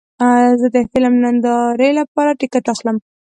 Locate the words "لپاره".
1.99-2.37